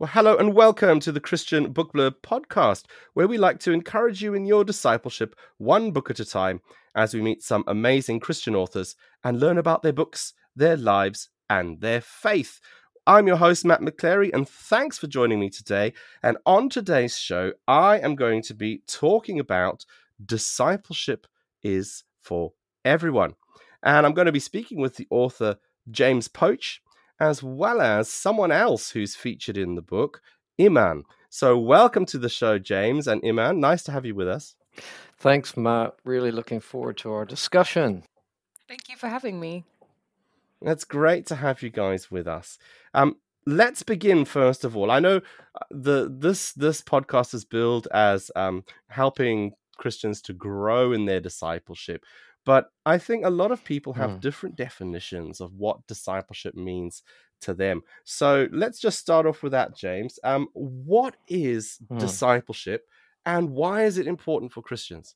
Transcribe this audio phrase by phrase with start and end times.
[0.04, 2.84] Well, hello and welcome to the Christian Book Blurb podcast,
[3.14, 6.60] where we like to encourage you in your discipleship one book at a time
[6.94, 11.80] as we meet some amazing Christian authors and learn about their books, their lives, and
[11.80, 12.60] their faith.
[13.06, 15.94] I'm your host, Matt McChlery, and thanks for joining me today.
[16.22, 19.86] And on today's show, I am going to be talking about
[20.22, 21.26] discipleship
[21.62, 22.52] is for
[22.84, 23.36] everyone.
[23.82, 25.56] And I'm going to be speaking with the author,
[25.90, 26.80] James Poch
[27.24, 30.20] as well as someone else who's featured in the book,
[30.60, 31.04] Iman.
[31.30, 33.60] So, welcome to the show, James and Iman.
[33.60, 34.56] Nice to have you with us.
[35.18, 35.94] Thanks, Matt.
[36.04, 38.04] Really looking forward to our discussion.
[38.68, 39.64] Thank you for having me.
[40.60, 42.58] It's great to have you guys with us.
[42.92, 44.90] Um, let's begin first of all.
[44.90, 50.92] I know uh, the this this podcast is billed as um, helping Christians to grow
[50.92, 52.04] in their discipleship,
[52.44, 54.20] but I think a lot of people have mm.
[54.20, 57.02] different definitions of what discipleship means
[57.42, 57.82] to them.
[58.04, 60.18] So let's just start off with that, James.
[60.24, 61.98] Um, what is mm.
[61.98, 62.86] discipleship
[63.26, 65.14] and why is it important for Christians?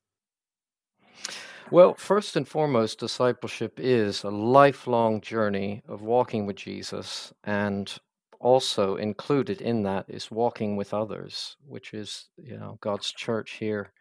[1.71, 7.95] Well, first and foremost, discipleship is a lifelong journey of walking with Jesus, and
[8.41, 13.93] also included in that is walking with others, which is you know God's church here,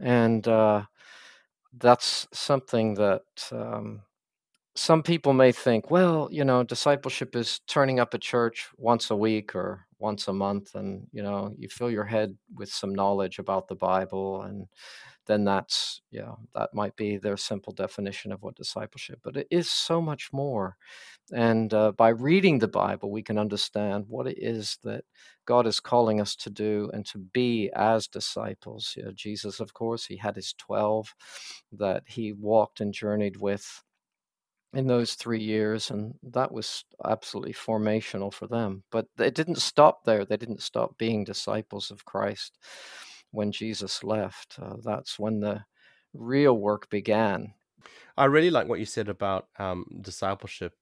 [0.00, 0.82] and uh,
[1.76, 4.02] that's something that um,
[4.76, 9.16] some people may think, well, you know, discipleship is turning up at church once a
[9.16, 13.38] week or once a month, and you know, you fill your head with some knowledge
[13.38, 14.66] about the Bible, and
[15.28, 19.20] then that's yeah, that might be their simple definition of what discipleship.
[19.22, 20.76] But it is so much more,
[21.32, 25.04] and uh, by reading the Bible, we can understand what it is that
[25.44, 28.94] God is calling us to do and to be as disciples.
[28.96, 31.14] You know, Jesus, of course, he had his 12
[31.72, 33.82] that he walked and journeyed with
[34.74, 38.82] in those three years, and that was absolutely formational for them.
[38.90, 40.24] But it didn't stop there.
[40.24, 42.58] They didn't stop being disciples of Christ
[43.30, 44.58] when Jesus left.
[44.60, 45.64] Uh, that's when the
[46.14, 47.54] real work began.
[48.16, 50.74] I really like what you said about um, discipleship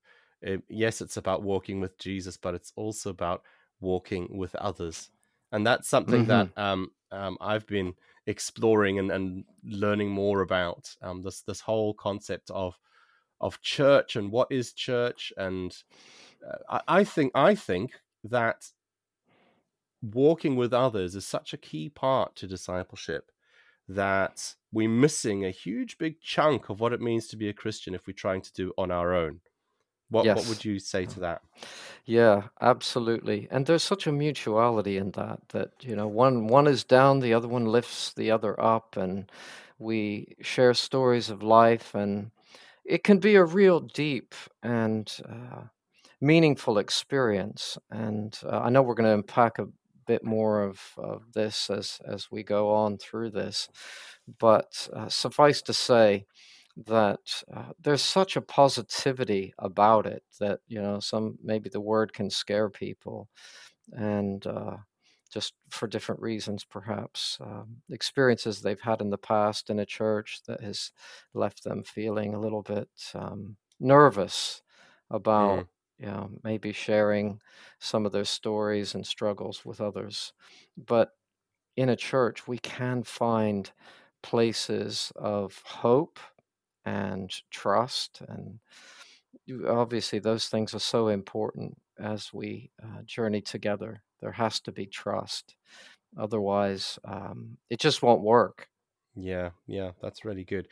[0.43, 3.43] it, yes, it's about walking with Jesus, but it's also about
[3.81, 5.11] walking with others,
[5.53, 6.53] and that's something mm-hmm.
[6.55, 7.95] that um, um, I've been
[8.27, 10.95] exploring and, and learning more about.
[11.03, 12.78] Um, this this whole concept of
[13.41, 15.77] of church and what is church, and
[16.47, 17.93] uh, I, I think I think
[18.25, 18.69] that
[20.03, 23.31] walking with others is such a key part to discipleship
[23.89, 27.95] that we're missing a huge big chunk of what it means to be a Christian
[27.95, 29.41] if we're trying to do on our own.
[30.09, 30.37] What yes.
[30.37, 31.43] what would you say to that?
[32.05, 33.49] Yeah, absolutely.
[33.51, 37.34] And there's such a mutuality in that that you know one one is down, the
[37.34, 39.31] other one lifts the other up, and
[39.78, 42.31] we share stories of life, and
[42.84, 45.63] it can be a real deep and uh,
[46.21, 47.77] meaningful experience.
[47.91, 49.67] And uh, I know we're going to unpack a
[50.06, 53.69] bit more of, of this as as we go on through this,
[54.39, 56.27] but uh, suffice to say
[56.87, 62.12] that uh, there's such a positivity about it that you know some maybe the word
[62.12, 63.28] can scare people
[63.93, 64.77] and uh,
[65.33, 70.41] just for different reasons perhaps um, experiences they've had in the past in a church
[70.47, 70.93] that has
[71.33, 74.61] left them feeling a little bit um, nervous
[75.11, 75.69] about mm.
[76.07, 77.41] Know maybe sharing
[77.81, 80.33] some of their stories and struggles with others.
[80.77, 81.12] But
[81.77, 83.71] in a church we can find
[84.23, 86.21] places of hope
[86.87, 88.61] and trust and
[89.67, 94.03] obviously those things are so important as we uh, journey together.
[94.21, 95.57] There has to be trust.
[96.19, 98.69] Otherwise um, it just won't work.
[99.15, 100.69] Yeah yeah that's really good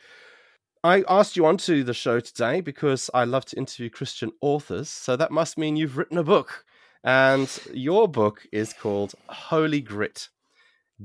[0.85, 5.15] i asked you onto the show today because i love to interview christian authors so
[5.15, 6.65] that must mean you've written a book
[7.03, 10.29] and your book is called holy grit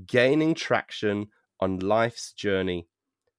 [0.07, 1.29] gaining traction
[1.61, 2.87] on life's journey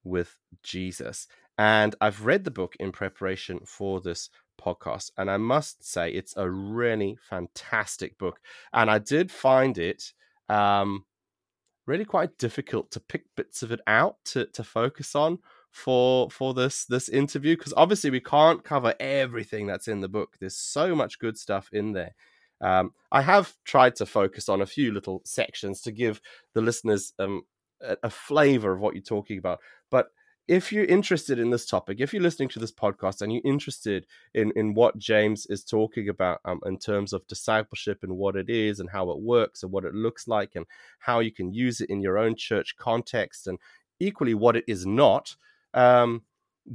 [0.04, 1.28] with jesus
[1.58, 5.12] and I've read the book in preparation for this podcast.
[5.18, 8.40] And I must say, it's a really fantastic book.
[8.74, 10.14] And I did find it
[10.50, 11.06] um,
[11.86, 15.38] really quite difficult to pick bits of it out to, to focus on
[15.72, 20.36] for for this this interview because obviously we can't cover everything that's in the book
[20.40, 22.14] there's so much good stuff in there
[22.62, 26.22] Um, I have tried to focus on a few little sections to give
[26.54, 27.44] the listeners um,
[27.82, 29.60] a, a flavor of what you're talking about.
[29.90, 30.10] But
[30.48, 34.06] if you're interested in this topic, if you're listening to this podcast and you're interested
[34.34, 38.50] in, in what James is talking about um, in terms of discipleship and what it
[38.50, 40.66] is and how it works and what it looks like and
[41.00, 43.58] how you can use it in your own church context and
[44.00, 45.36] equally what it is not,
[45.74, 46.24] um,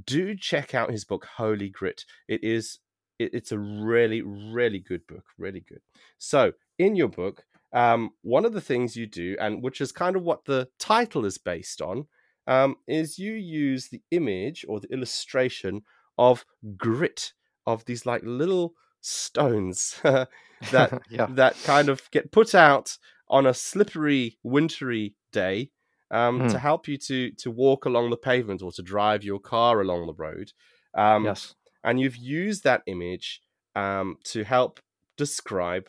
[0.04, 2.04] do check out his book Holy Grit.
[2.28, 2.78] It is
[3.19, 5.81] it, it's a really really good book, really good.
[6.19, 10.16] So in your book, um, one of the things you do, and which is kind
[10.16, 12.06] of what the title is based on,
[12.46, 15.82] um, is you use the image or the illustration
[16.19, 16.44] of
[16.76, 17.32] grit
[17.66, 21.26] of these like little stones that yeah.
[21.31, 22.96] that kind of get put out
[23.28, 25.70] on a slippery wintry day
[26.11, 26.50] um, mm.
[26.50, 30.06] to help you to to walk along the pavement or to drive your car along
[30.06, 30.53] the road.
[30.94, 31.55] Um, yes,
[31.85, 33.41] and you've used that image
[33.75, 34.81] um, to help
[35.17, 35.88] describe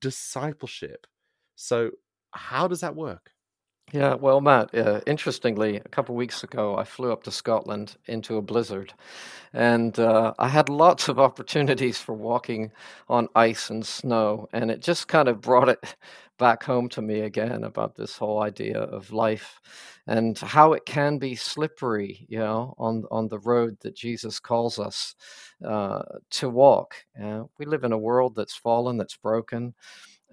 [0.00, 1.06] discipleship.
[1.56, 1.90] So,
[2.32, 3.30] how does that work?
[3.92, 7.96] Yeah, well, Matt, uh, interestingly, a couple of weeks ago, I flew up to Scotland
[8.06, 8.92] into a blizzard,
[9.52, 12.72] and uh, I had lots of opportunities for walking
[13.08, 15.96] on ice and snow, and it just kind of brought it
[16.38, 19.60] back home to me again about this whole idea of life
[20.06, 24.78] and how it can be slippery, you know, on on the road that Jesus calls
[24.78, 25.14] us
[25.66, 26.94] uh, to walk.
[27.22, 29.74] Uh, we live in a world that's fallen, that's broken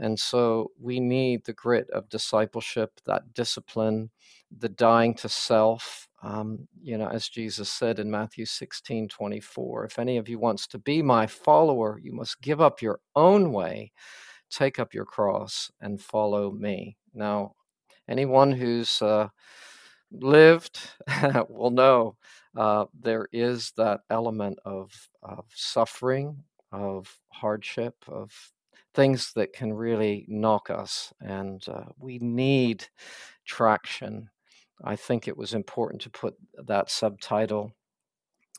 [0.02, 4.10] and so we need the grit of discipleship, that discipline,
[4.58, 6.08] the dying to self.
[6.24, 10.66] Um, you know, as Jesus said in Matthew 16 24, if any of you wants
[10.68, 13.92] to be my follower, you must give up your own way,
[14.52, 16.98] take up your cross, and follow me.
[17.14, 17.56] Now,
[18.08, 19.30] anyone who's uh,
[20.12, 20.80] lived
[21.50, 22.16] will know
[22.56, 24.92] uh, there is that element of,
[25.24, 28.32] of suffering, of hardship, of
[28.94, 31.14] things that can really knock us.
[31.22, 32.86] And uh, we need
[33.46, 34.30] traction.
[34.84, 37.72] I think it was important to put that subtitle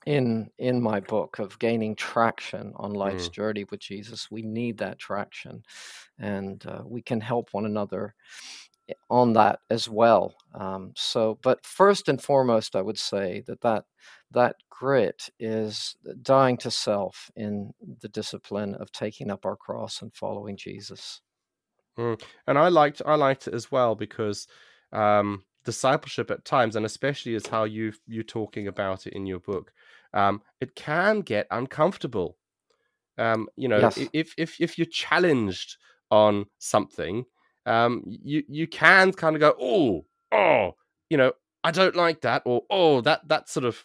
[0.06, 3.32] in in my book of gaining traction on life's mm.
[3.32, 4.30] journey with Jesus.
[4.30, 5.62] We need that traction,
[6.18, 8.14] and uh, we can help one another
[9.10, 10.34] on that as well.
[10.54, 13.84] Um, so, but first and foremost, I would say that that
[14.32, 20.12] that grit is dying to self in the discipline of taking up our cross and
[20.14, 21.20] following Jesus.
[21.98, 22.20] Mm.
[22.46, 24.48] And I liked I liked it as well because
[24.92, 29.40] um, discipleship at times, and especially as how you you talking about it in your
[29.40, 29.72] book,
[30.14, 32.36] um, it can get uncomfortable.
[33.18, 33.98] Um, you know, yes.
[34.12, 35.76] if if if you're challenged
[36.10, 37.24] on something,
[37.66, 40.76] um, you you can kind of go, oh, oh,
[41.10, 41.32] you know,
[41.64, 43.84] I don't like that, or oh, that that sort of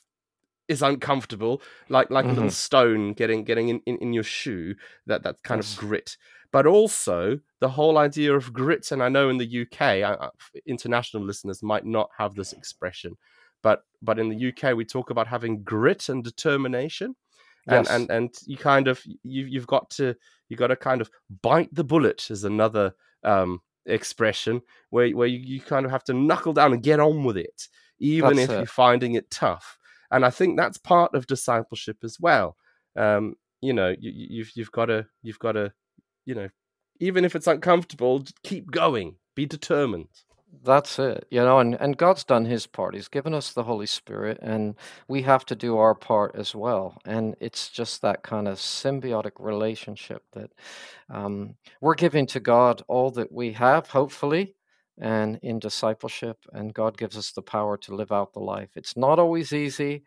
[0.68, 2.31] is uncomfortable, like like mm-hmm.
[2.31, 2.53] a little mm-hmm.
[2.53, 4.75] stone getting getting in, in, in your shoe.
[5.06, 5.73] That that kind yes.
[5.73, 6.18] of grit,
[6.51, 8.91] but also the whole idea of grit.
[8.91, 10.30] And I know in the UK, I,
[10.65, 13.15] international listeners might not have this expression,
[13.68, 17.16] but but in the UK we talk about having grit and determination.
[17.68, 17.94] And, yes.
[17.94, 20.16] and and you kind of you you've got to
[20.48, 21.10] you got to kind of
[21.42, 22.94] bite the bullet is another
[23.25, 27.25] um, expression where where you, you kind of have to knuckle down and get on
[27.25, 27.68] with it,
[28.00, 28.58] even that's if it.
[28.58, 29.78] you're finding it tough.
[30.12, 32.56] And I think that's part of discipleship as well.
[32.96, 35.74] Um, you know, you, you've you've got to you've got to,
[36.25, 36.48] you know,
[37.02, 40.16] even if it's uncomfortable, keep going, be determined.
[40.63, 42.95] That's it, you know, and, and God's done his part.
[42.95, 44.75] He's given us the Holy Spirit, and
[45.07, 46.97] we have to do our part as well.
[47.06, 50.51] And it's just that kind of symbiotic relationship that
[51.09, 54.56] um, we're giving to God all that we have, hopefully,
[54.99, 58.71] and in discipleship, and God gives us the power to live out the life.
[58.75, 60.04] It's not always easy.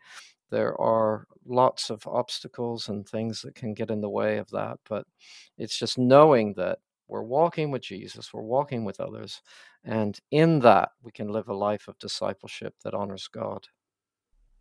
[0.49, 4.79] There are lots of obstacles and things that can get in the way of that,
[4.89, 5.05] but
[5.57, 6.79] it's just knowing that
[7.11, 9.41] we're walking with Jesus, we're walking with others,
[9.83, 13.67] and in that we can live a life of discipleship that honors God.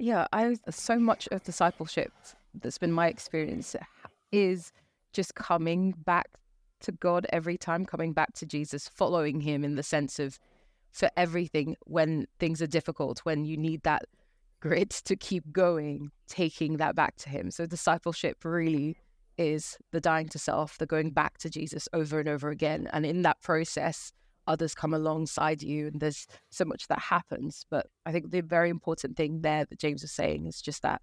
[0.00, 2.12] Yeah, I so much of discipleship
[2.52, 3.76] that's been my experience
[4.32, 4.72] is
[5.12, 6.26] just coming back
[6.80, 10.40] to God every time, coming back to Jesus, following him in the sense of
[10.90, 14.06] for everything when things are difficult, when you need that
[14.58, 17.52] grit to keep going, taking that back to him.
[17.52, 18.96] So discipleship really
[19.40, 22.88] is the dying to self, the going back to Jesus over and over again.
[22.92, 24.12] And in that process,
[24.46, 27.64] others come alongside you, and there's so much that happens.
[27.70, 31.00] But I think the very important thing there that James is saying is just that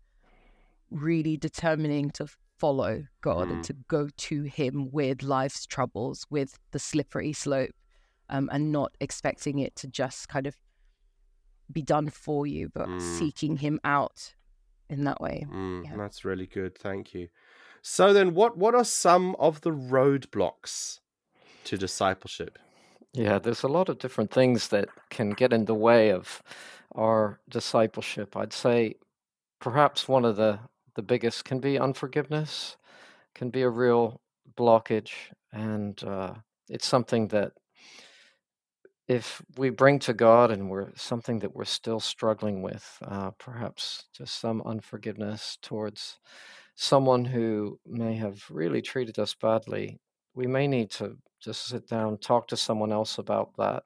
[0.91, 2.27] really determining to
[2.59, 3.53] follow God mm.
[3.53, 7.75] and to go to Him with life's troubles, with the slippery slope,
[8.29, 10.55] um, and not expecting it to just kind of
[11.71, 13.01] be done for you, but mm.
[13.17, 14.35] seeking Him out
[14.89, 15.45] in that way.
[15.51, 15.97] Mm, yeah.
[15.97, 16.77] That's really good.
[16.77, 17.27] Thank you.
[17.89, 20.99] So then, what what are some of the roadblocks
[21.63, 22.59] to discipleship?
[23.13, 26.43] Yeah, there's a lot of different things that can get in the way of
[26.93, 28.35] our discipleship.
[28.35, 28.95] I'd say
[29.61, 30.59] perhaps one of the
[30.95, 32.75] the biggest can be unforgiveness,
[33.33, 34.19] can be a real
[34.57, 35.13] blockage,
[35.53, 36.33] and uh,
[36.69, 37.53] it's something that
[39.07, 44.03] if we bring to God and we're something that we're still struggling with, uh, perhaps
[44.11, 46.19] just some unforgiveness towards
[46.77, 49.99] someone who may have really treated us badly,
[50.35, 53.83] we may need to just sit down, talk to someone else about that,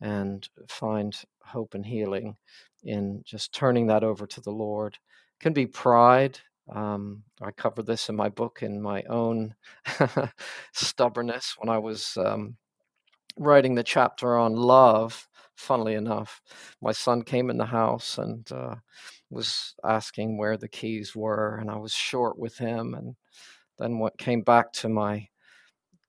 [0.00, 2.36] and find hope and healing
[2.82, 4.94] in just turning that over to the Lord.
[4.94, 6.40] It can be pride.
[6.74, 9.54] Um, I cover this in my book in my own
[10.72, 12.56] stubbornness when I was um,
[13.38, 16.40] writing the chapter on love, funnily enough,
[16.82, 18.76] my son came in the house and uh,
[19.30, 22.94] was asking where the keys were, and I was short with him.
[22.94, 23.16] And
[23.78, 25.28] then what came back to my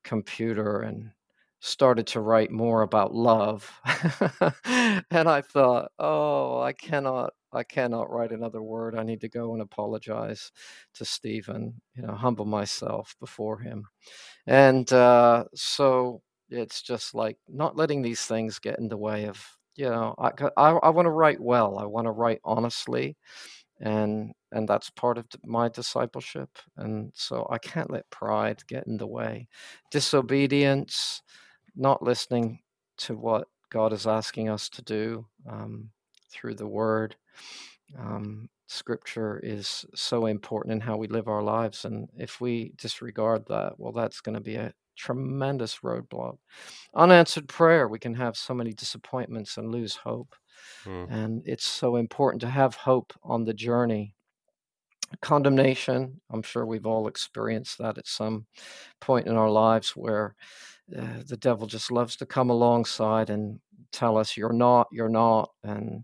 [0.03, 1.11] computer and
[1.59, 3.71] started to write more about love.
[4.65, 8.97] and I thought, oh, I cannot I cannot write another word.
[8.97, 10.51] I need to go and apologize
[10.95, 13.85] to Stephen, you know, humble myself before him.
[14.47, 19.43] And uh, so it's just like not letting these things get in the way of
[19.75, 23.17] you know i i, I want to write well i want to write honestly
[23.81, 28.97] and and that's part of my discipleship and so i can't let pride get in
[28.97, 29.47] the way.
[29.91, 31.21] Disobedience
[31.75, 32.59] not listening
[32.97, 35.89] to what god is asking us to do um,
[36.31, 37.15] through the word
[37.99, 43.45] um, scripture is so important in how we live our lives and if we disregard
[43.47, 46.37] that well that's going to be a tremendous roadblock.
[46.95, 50.35] Unanswered prayer, we can have so many disappointments and lose hope.
[50.85, 51.11] Mm.
[51.11, 54.15] And it's so important to have hope on the journey.
[55.21, 58.45] Condemnation, I'm sure we've all experienced that at some
[58.99, 60.35] point in our lives where
[60.97, 63.59] uh, the devil just loves to come alongside and
[63.91, 65.51] tell us, you're not, you're not.
[65.63, 66.03] And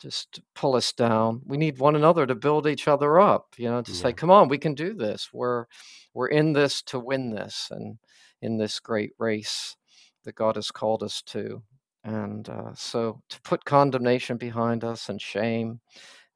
[0.00, 1.42] just pull us down.
[1.46, 3.98] We need one another to build each other up, you know, to yeah.
[3.98, 5.30] say, come on, we can do this.
[5.32, 5.66] We're
[6.14, 7.98] we're in this to win this and
[8.40, 9.76] in this great race
[10.24, 11.62] that God has called us to.
[12.04, 15.80] And uh, so to put condemnation behind us and shame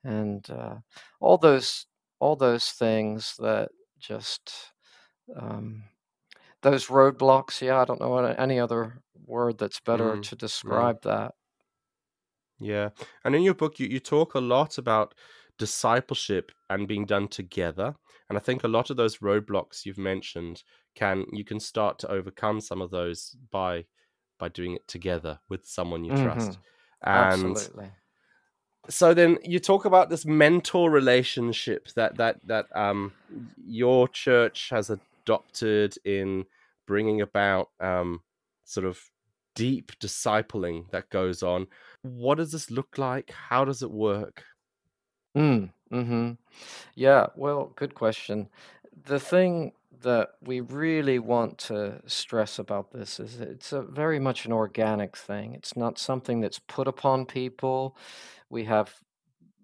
[0.05, 0.77] and uh,
[1.21, 1.87] all those
[2.19, 4.53] all those things that just
[5.37, 5.85] um,
[6.63, 7.61] those roadblocks.
[7.61, 11.35] Yeah, I don't know any other word that's better mm, to describe that.
[12.63, 12.91] Yeah.
[13.25, 15.15] And in your book, you, you talk a lot about
[15.59, 17.95] discipleship and being done together.
[18.29, 20.63] And I think a lot of those roadblocks you've mentioned
[20.95, 23.85] can you can start to overcome some of those by
[24.39, 26.25] by doing it together with someone you mm-hmm.
[26.25, 26.59] trust.
[27.03, 27.91] And Absolutely.
[28.89, 33.13] So then you talk about this mentor relationship that that that um
[33.65, 36.47] your church has adopted in
[36.87, 38.23] bringing about um
[38.65, 38.99] sort of
[39.55, 41.67] deep discipling that goes on.
[42.03, 43.31] What does this look like?
[43.31, 44.45] How does it work?
[45.37, 46.33] Mm, hmm
[46.95, 48.49] Yeah, well, good question.
[49.05, 54.47] The thing that we really want to stress about this is it's a very much
[54.47, 55.55] an organic thing.
[55.55, 57.97] It's not something that's put upon people.
[58.51, 58.95] We have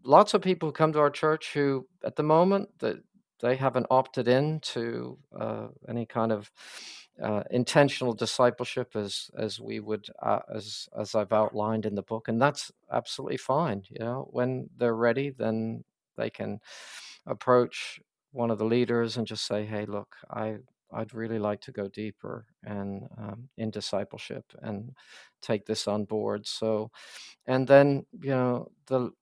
[0.05, 2.99] lots of people who come to our church who, at the moment, that
[3.41, 6.51] they haven't opted in to uh, any kind of
[7.23, 12.29] uh, intentional discipleship as as we would uh, as as I've outlined in the book,
[12.29, 13.83] and that's absolutely fine.
[13.91, 15.85] You know, when they're ready, then
[16.17, 16.61] they can
[17.27, 18.01] approach
[18.33, 20.59] one of the leaders and just say, "Hey, look, I
[20.93, 24.95] I'd really like to go deeper and um, in discipleship and
[25.43, 26.91] take this on board." So,
[27.47, 29.13] and then you know the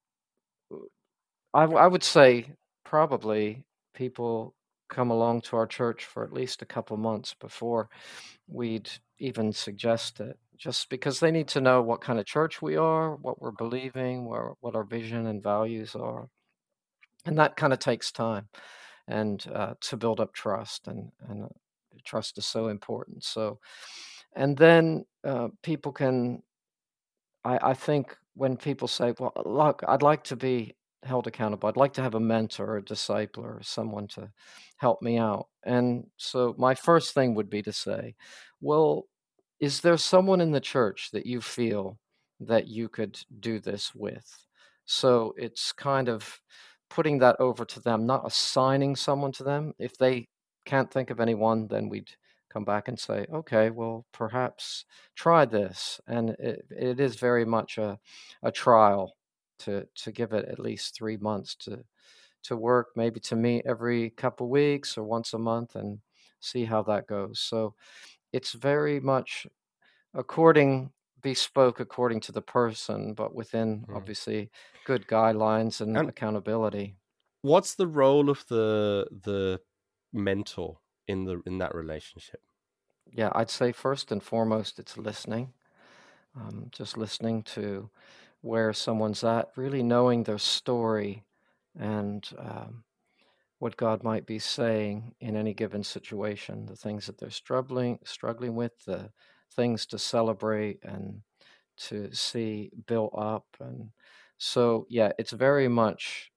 [1.55, 2.53] I, I would say
[2.85, 4.55] probably people
[4.89, 7.89] come along to our church for at least a couple months before
[8.47, 8.89] we'd
[9.19, 13.17] even suggest it, just because they need to know what kind of church we are,
[13.17, 16.29] what we're believing, where, what our vision and values are.
[17.25, 18.49] And that kind of takes time
[19.09, 21.49] and uh, to build up trust, and, and uh,
[22.05, 23.25] trust is so important.
[23.25, 23.59] So,
[24.35, 26.43] and then uh, people can,
[27.45, 30.76] I, I think when people say, well, look, I'd like to be
[31.07, 31.69] held accountable.
[31.69, 34.31] I'd like to have a mentor, a disciple, or someone to
[34.77, 35.49] help me out.
[35.65, 38.15] And so my first thing would be to say,
[38.61, 39.07] well,
[39.61, 41.99] is there someone in the church that you feel
[42.41, 44.47] that you could do this with?
[44.85, 46.41] So it's kind of
[46.91, 49.73] putting that over to them, not assigning someone to them.
[49.79, 50.29] If they
[50.65, 52.11] can't think of anyone, then we'd
[52.53, 54.85] come back and say, okay, well, perhaps
[55.15, 56.01] try this.
[56.07, 57.99] And it, it is very much a,
[58.43, 59.13] a trial
[59.61, 61.85] to to give it at least three months to
[62.45, 66.01] to work, maybe to meet every couple weeks or once a month and
[66.41, 67.41] see how that goes.
[67.41, 67.75] So
[68.33, 69.47] it's very much
[70.15, 73.95] according bespoke according to the person, but within Mm.
[73.95, 74.51] obviously
[74.85, 76.97] good guidelines and, And- accountability.
[77.43, 79.63] What's the role of the the
[80.13, 82.43] mentor in the in that relationship?
[83.13, 85.55] Yeah, I'd say first and foremost, it's listening.
[86.37, 87.91] Um, just listening to
[88.43, 91.25] where someone's at, really knowing their story
[91.79, 92.85] and um,
[93.59, 98.55] what God might be saying in any given situation, the things that they're struggling struggling
[98.55, 99.11] with, the
[99.55, 101.23] things to celebrate and
[101.77, 103.47] to see built up.
[103.61, 103.91] And
[104.39, 106.31] so, yeah, it's very much,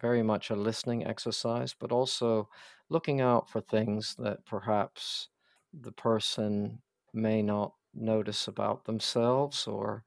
[0.00, 2.48] very much a listening exercise, but also
[2.90, 5.28] looking out for things that perhaps
[5.72, 6.80] the person
[7.12, 10.04] may not notice about themselves, or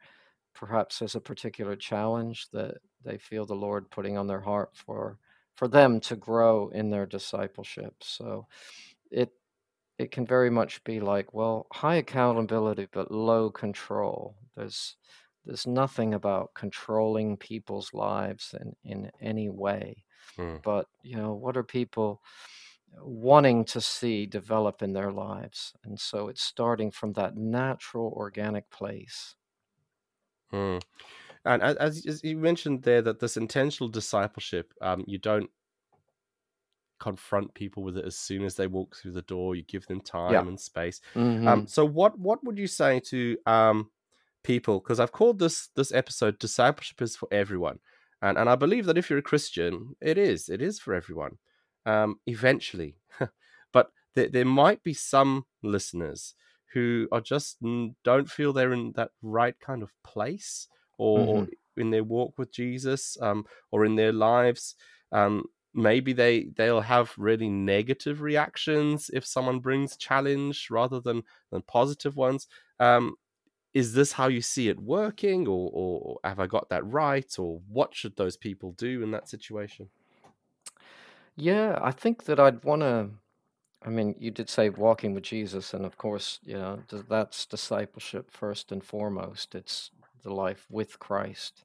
[0.53, 5.17] perhaps there's a particular challenge that they feel the Lord putting on their heart for
[5.55, 7.96] for them to grow in their discipleship.
[8.01, 8.48] So
[9.12, 9.31] it
[9.98, 14.36] it can very much be like, well, high accountability but low control.
[14.55, 14.98] There's
[15.46, 20.03] there's nothing about controlling people's lives in, in any way.
[20.36, 20.58] Hmm.
[20.63, 22.22] But, you know, what are people
[23.00, 25.74] wanting to see develop in their lives?
[25.84, 29.36] And so it's starting from that natural organic place.
[30.51, 30.77] Hmm.
[31.43, 35.50] And as, as you mentioned there, that this intentional discipleship, um, you don't
[37.00, 39.55] confront people with it as soon as they walk through the door.
[39.55, 41.01] You give them time and space.
[41.15, 41.48] Mhm.
[41.48, 43.89] Um, so what what would you say to um
[44.43, 44.79] people?
[44.79, 47.79] Because I've called this this episode "Discipleship is for Everyone,"
[48.22, 51.39] and and I believe that if you're a Christian, it is it is for everyone.
[51.88, 52.98] Um, eventually,
[53.74, 56.36] but there there might be some listeners
[56.74, 57.58] who are just
[58.04, 61.48] don't feel they're in that right kind of place or, or
[61.78, 64.75] in their walk with Jesus um, or in their lives.
[65.12, 71.62] Um, maybe they they'll have really negative reactions if someone brings challenge rather than than
[71.63, 72.48] positive ones.
[72.80, 73.16] Um,
[73.74, 77.62] is this how you see it working, or, or have I got that right, or
[77.70, 79.90] what should those people do in that situation?
[81.36, 83.10] Yeah, I think that I'd want to.
[83.83, 88.29] I mean, you did say walking with Jesus, and of course, you know, that's discipleship
[88.29, 89.55] first and foremost.
[89.55, 89.89] It's
[90.24, 91.63] the life with Christ.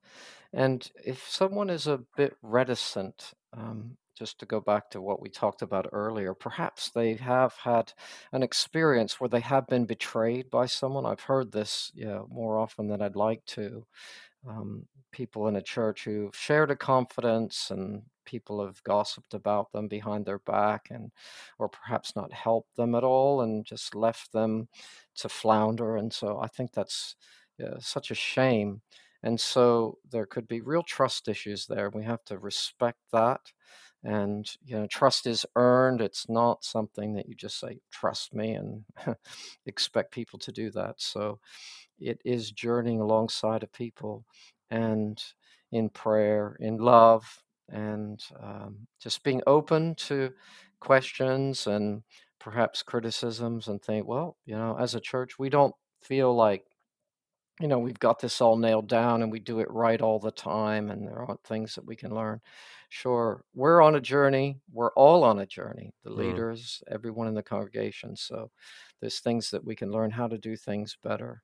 [0.53, 5.29] And if someone is a bit reticent, um, just to go back to what we
[5.29, 7.93] talked about earlier, perhaps they have had
[8.33, 11.05] an experience where they have been betrayed by someone.
[11.05, 13.85] I've heard this, yeah, more often than I'd like to
[14.49, 19.89] um, people in a church who've shared a confidence and people have gossiped about them
[19.89, 21.11] behind their back and
[21.59, 24.69] or perhaps not helped them at all and just left them
[25.15, 27.17] to flounder and so i think that's
[27.59, 28.83] yeah, such a shame.
[29.23, 33.41] And so there could be real trust issues there we have to respect that
[34.05, 38.53] and you know trust is earned it's not something that you just say trust me
[38.53, 38.85] and
[39.67, 41.41] expect people to do that so
[41.99, 44.25] it is journeying alongside of people
[44.71, 45.23] and
[45.73, 50.33] in prayer, in love, and um, just being open to
[50.81, 52.03] questions and
[52.39, 56.67] perhaps criticisms and think, well, you know, as a church, we don't feel like,
[57.61, 60.31] you know, we've got this all nailed down and we do it right all the
[60.31, 62.41] time and there aren't things that we can learn.
[62.91, 64.61] Sure, we're on a journey.
[64.71, 66.15] We're all on a journey, the Mm.
[66.15, 68.15] leaders, everyone in the congregation.
[68.17, 68.51] So
[69.01, 71.43] there's things that we can learn how to do things better.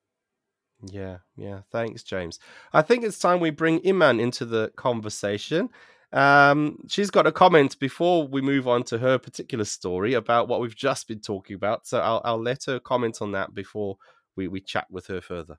[0.84, 1.62] Yeah, yeah.
[1.70, 2.40] Thanks, James.
[2.72, 5.70] I think it's time we bring Iman into the conversation.
[6.12, 10.60] Um, she's got a comment before we move on to her particular story about what
[10.60, 11.86] we've just been talking about.
[11.86, 13.96] So I'll, I'll let her comment on that before
[14.36, 15.58] we, we chat with her further.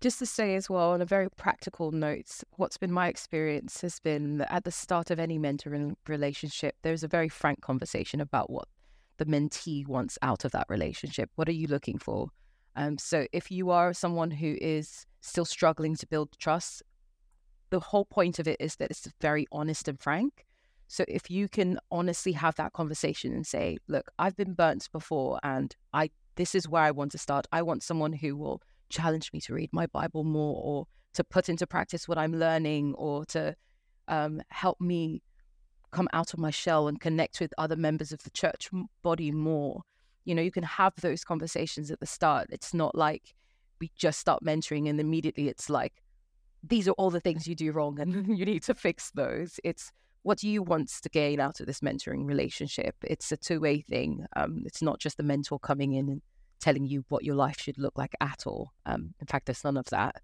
[0.00, 3.98] Just to say as well, on a very practical note, what's been my experience has
[3.98, 8.50] been that at the start of any mentoring relationship, there's a very frank conversation about
[8.50, 8.68] what
[9.16, 11.30] the mentee wants out of that relationship.
[11.36, 12.28] What are you looking for?
[12.76, 16.82] Um, so if you are someone who is still struggling to build trust,
[17.70, 20.46] the whole point of it is that it's very honest and frank.
[20.86, 25.40] So if you can honestly have that conversation and say, "Look, I've been burnt before,
[25.42, 27.46] and I this is where I want to start.
[27.52, 31.48] I want someone who will challenge me to read my Bible more, or to put
[31.48, 33.56] into practice what I'm learning, or to
[34.08, 35.22] um, help me
[35.90, 38.70] come out of my shell and connect with other members of the church
[39.02, 39.82] body more."
[40.24, 42.48] You know, you can have those conversations at the start.
[42.50, 43.34] It's not like
[43.80, 46.03] we just start mentoring and immediately it's like
[46.66, 49.60] these are all the things you do wrong and you need to fix those.
[49.64, 52.96] It's what do you want to gain out of this mentoring relationship?
[53.02, 54.24] It's a two way thing.
[54.36, 56.22] Um, it's not just the mentor coming in and
[56.60, 58.72] telling you what your life should look like at all.
[58.86, 60.22] Um, in fact, there's none of that.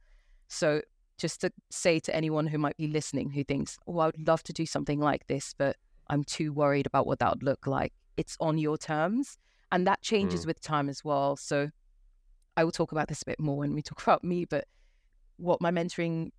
[0.49, 0.81] So
[1.19, 4.43] just to say to anyone who might be listening who thinks, oh, I would love
[4.45, 5.77] to do something like this, but
[6.09, 7.93] I'm too worried about what that would look like.
[8.17, 9.37] It's on your terms.
[9.71, 10.47] And that changes Mm.
[10.47, 11.37] with time as well.
[11.37, 11.71] So
[12.57, 14.65] I will talk about this a bit more when we talk about me, but
[15.41, 16.31] what my mentoring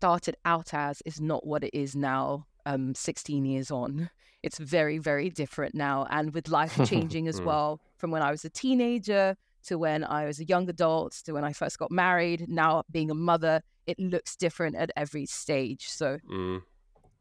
[0.00, 4.10] started out as is not what it is now, um, 16 years on.
[4.42, 6.06] It's very, very different now.
[6.10, 7.44] And with life changing as Mm.
[7.44, 11.32] well, from when I was a teenager to when I was a young adult to
[11.32, 15.88] when I first got married, now being a mother, it looks different at every stage.
[15.88, 16.62] So, Mm.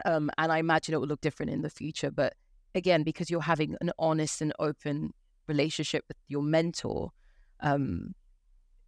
[0.06, 2.12] um, and I imagine it will look different in the future.
[2.12, 2.34] But
[2.76, 5.14] again, because you're having an honest and open
[5.48, 7.12] relationship with your mentor,
[7.62, 8.14] um,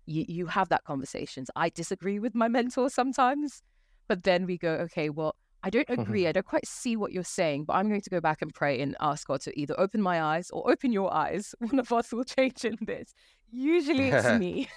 [0.10, 1.50] you, you have that conversations.
[1.56, 3.62] I disagree with my mentor sometimes,
[4.08, 6.26] but then we go, okay, well, I don't agree.
[6.26, 8.80] I don't quite see what you're saying, but I'm going to go back and pray
[8.80, 11.54] and ask God to either open my eyes or open your eyes.
[11.60, 13.14] One of us will change in this.
[13.52, 14.70] Usually it's me.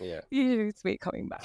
[0.00, 0.20] Yeah.
[0.30, 1.44] Usually it's me coming back.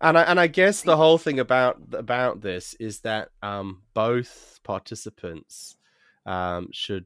[0.00, 4.60] and I, and I guess the whole thing about about this is that um, both
[4.64, 5.76] participants
[6.24, 7.04] um, should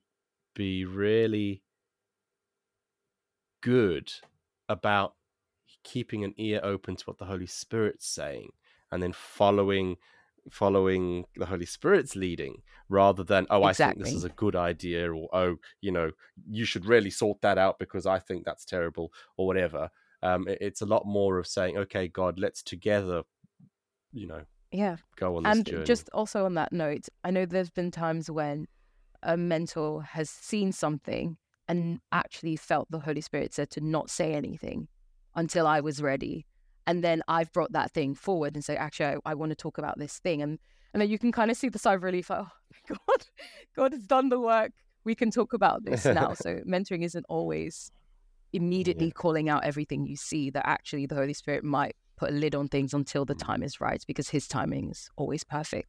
[0.55, 1.62] be really
[3.62, 4.12] good
[4.71, 5.15] about
[5.85, 8.51] keeping an ear open to what the Holy Spirit's saying,
[8.91, 9.97] and then following
[10.51, 15.13] following the Holy Spirit's leading, rather than oh I think this is a good idea,
[15.13, 16.11] or oh you know
[16.49, 19.91] you should really sort that out because I think that's terrible, or whatever
[20.23, 23.23] um, it- it's a lot more of saying, okay, God, let's together,
[24.13, 24.97] you know, Yeah.
[25.17, 25.85] go on and journey.
[25.87, 28.67] just also on that note, I know there's been times when
[29.23, 31.39] a mentor has seen something
[31.71, 34.89] and actually felt the Holy Spirit said to not say anything
[35.37, 36.45] until I was ready.
[36.87, 39.79] And then I've brought that thing forward and say, actually, I, I want to talk
[39.79, 40.43] about this thing.
[40.43, 40.59] And
[40.93, 43.27] and then you can kind of see the sigh of relief, like, oh my God,
[43.77, 44.73] God has done the work.
[45.05, 46.35] We can talk about this now.
[46.35, 47.93] so mentoring isn't always
[48.53, 52.57] immediately calling out everything you see, that actually the Holy Spirit might put a lid
[52.57, 53.47] on things until the Mm.
[53.47, 55.89] time is right, because his timing is always perfect.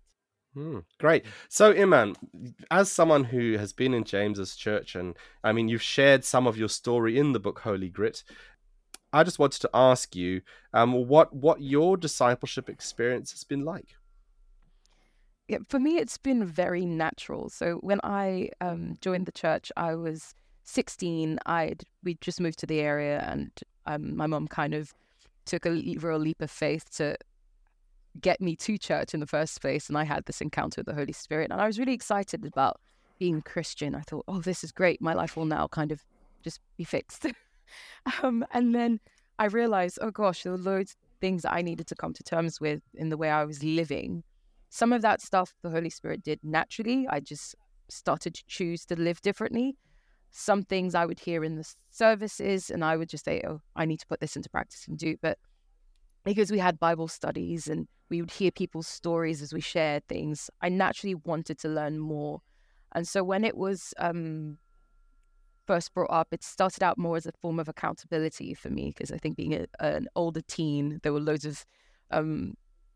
[0.54, 1.26] Hmm, great.
[1.48, 2.16] So, Iman,
[2.70, 6.58] as someone who has been in James's church, and I mean, you've shared some of
[6.58, 8.24] your story in the book Holy Grit.
[9.14, 10.42] I just wanted to ask you,
[10.74, 13.96] um, what what your discipleship experience has been like.
[15.48, 17.50] yeah, for me, it's been very natural.
[17.50, 20.34] So when I um, joined the church, I was
[20.64, 21.40] 16.
[21.46, 23.52] I'd we just moved to the area, and
[23.86, 24.94] um, my mom kind of
[25.46, 27.18] took a real leap of faith to
[28.20, 29.88] get me to church in the first place.
[29.88, 32.80] And I had this encounter with the Holy Spirit, and I was really excited about
[33.20, 33.96] being Christian.
[33.96, 35.02] I thought, oh, this is great.
[35.02, 36.04] My life will now kind of
[36.44, 37.28] just be fixed.
[38.24, 39.00] um, and then
[39.40, 42.60] I realized, oh gosh, there were loads of things I needed to come to terms
[42.60, 44.24] with in the way I was living
[44.72, 47.06] some of that stuff the Holy Spirit did naturally.
[47.08, 47.56] I just
[47.90, 49.76] started to choose to live differently.
[50.32, 53.84] Some things I would hear in the services, and I would just say, "Oh, I
[53.86, 55.38] need to put this into practice and do." But
[56.24, 60.50] because we had Bible studies and we would hear people's stories as we shared things,
[60.62, 62.42] I naturally wanted to learn more.
[62.94, 64.58] And so when it was um,
[65.66, 69.12] first brought up, it started out more as a form of accountability for me because
[69.12, 71.66] I think being a, an older teen, there were loads of
[72.12, 72.56] um,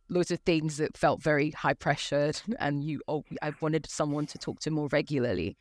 [0.09, 4.37] loads of things that felt very high pressured and you oh I wanted someone to
[4.37, 5.57] talk to more regularly.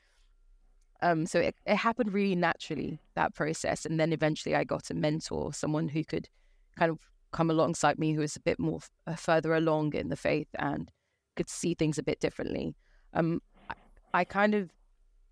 [1.02, 3.86] Um so it, it happened really naturally, that process.
[3.86, 6.28] And then eventually I got a mentor, someone who could
[6.76, 6.98] kind of
[7.34, 10.48] come alongside me who was a bit more f- uh, further along in the faith
[10.58, 10.90] and
[11.36, 12.74] could see things a bit differently.
[13.12, 13.74] Um I,
[14.20, 14.70] I kind of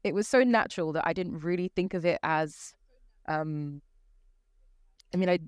[0.04, 2.74] it was so natural that I didn't really think of it as
[3.28, 3.80] um
[5.14, 5.38] I mean I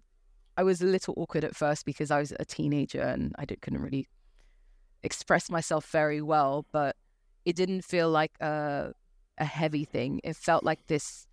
[0.57, 3.61] I was a little awkward at first because I was a teenager and I did,
[3.61, 4.07] couldn't really
[5.03, 6.97] express myself very well, but
[7.45, 8.93] it didn't feel like a,
[9.38, 10.21] a heavy thing.
[10.23, 11.27] It felt like this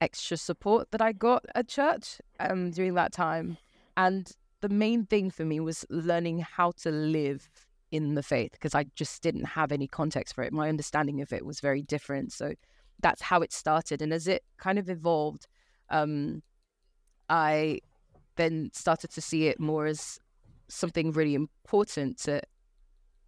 [0.00, 3.58] extra support that I got at church um, during that time.
[3.96, 7.48] And the main thing for me was learning how to live
[7.90, 10.52] in the faith because I just didn't have any context for it.
[10.52, 12.32] My understanding of it was very different.
[12.32, 12.54] So
[13.00, 14.02] that's how it started.
[14.02, 15.46] And as it kind of evolved,
[15.90, 16.42] um,
[17.28, 17.80] I
[18.36, 20.18] then started to see it more as
[20.68, 22.40] something really important to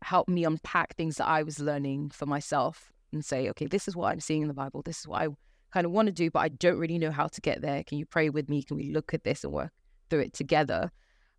[0.03, 3.97] help me unpack things that I was learning for myself and say, okay, this is
[3.97, 4.83] what I'm seeing in the Bible.
[4.83, 5.29] This is what I
[5.73, 7.83] kind of want to do, but I don't really know how to get there.
[7.85, 8.63] Can you pray with me?
[8.63, 9.73] Can we look at this and work
[10.09, 10.91] through it together?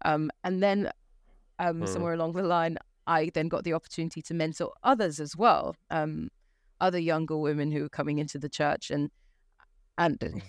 [0.05, 0.91] Um, and then
[1.59, 1.85] um, Hmm.
[1.85, 6.29] somewhere along the line, I then got the opportunity to mentor others as well, um,
[6.79, 9.11] other younger women who were coming into the church and
[9.97, 10.17] and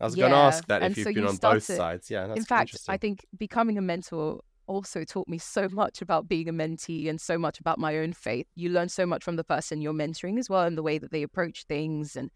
[0.00, 2.10] I was going to ask that and if you've so been you on both sides.
[2.10, 2.76] Yeah, that's in fact.
[2.88, 7.20] I think becoming a mentor also taught me so much about being a mentee and
[7.20, 8.46] so much about my own faith.
[8.54, 11.12] You learn so much from the person you're mentoring as well and the way that
[11.12, 12.30] they approach things and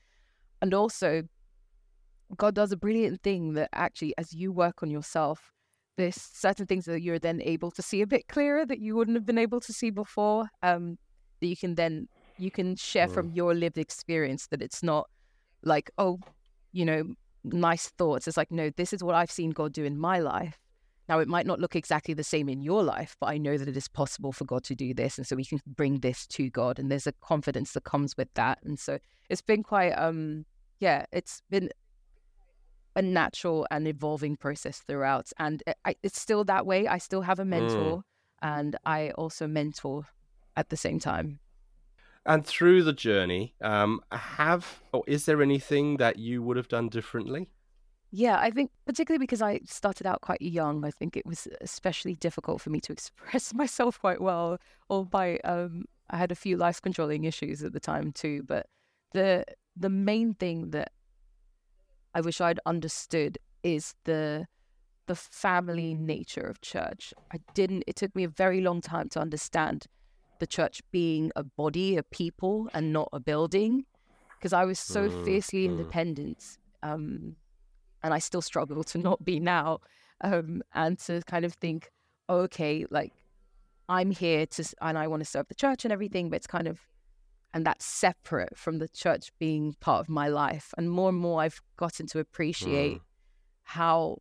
[0.63, 1.25] and also
[2.37, 5.53] God does a brilliant thing that actually as you work on yourself,
[5.97, 9.17] there's certain things that you're then able to see a bit clearer that you wouldn't
[9.17, 10.49] have been able to see before.
[10.63, 10.99] Um,
[11.41, 13.15] that you can then you can share Mm.
[13.15, 14.47] from your lived experience.
[14.49, 15.09] That it's not
[15.63, 16.21] like oh,
[16.73, 18.27] you know, nice thoughts.
[18.29, 20.59] It's like no, this is what I've seen God do in my life.
[21.09, 23.69] Now it might not look exactly the same in your life, but I know that
[23.69, 26.49] it is possible for God to do this, and so we can bring this to
[26.51, 26.79] God.
[26.79, 28.59] And there's a confidence that comes with that.
[28.63, 28.99] And so
[29.29, 30.47] it's been quite um
[30.79, 31.69] yeah, it's been
[32.97, 35.33] a natural and evolving process throughout.
[35.39, 36.87] And I, it's still that way.
[36.89, 38.03] I still have a mentor
[38.43, 40.07] and I also mentor
[40.57, 41.41] at the same time.
[42.27, 46.89] And through the journey, um, have or is there anything that you would have done
[46.89, 47.49] differently?
[48.13, 52.17] Yeah, I think particularly because I started out quite young, I think it was especially
[52.17, 54.59] difficult for me to express myself quite well.
[54.89, 58.43] Or by um, I had a few life controlling issues at the time too.
[58.43, 58.67] But
[59.13, 59.45] the
[59.77, 60.93] the main thing that
[62.15, 64.47] I wish I'd understood is the
[65.07, 67.13] the family nature of church.
[67.33, 67.85] I didn't.
[67.87, 69.87] It took me a very long time to understand
[70.39, 73.85] the church being a body, a people, and not a building,
[74.39, 75.71] because I was so Mm, fiercely mm.
[75.71, 76.59] independent.
[76.83, 77.37] Um,
[78.03, 79.81] and I still struggle to not be now,
[80.23, 81.91] um, and to kind of think,
[82.29, 83.13] oh, okay, like
[83.89, 86.69] I'm here to, and I want to serve the church and everything, but it's kind
[86.69, 86.81] of,
[87.53, 90.73] and that's separate from the church being part of my life.
[90.79, 93.01] And more and more, I've gotten to appreciate Mm.
[93.65, 94.19] how,